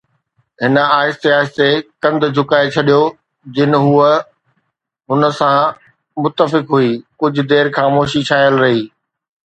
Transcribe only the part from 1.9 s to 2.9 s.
ڪنڌ جهڪائي